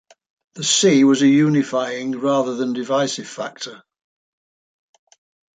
[0.55, 3.83] The sea was a unifying rather than divisive factor.